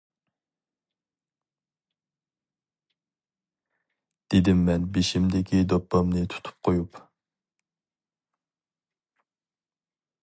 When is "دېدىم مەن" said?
4.33-4.89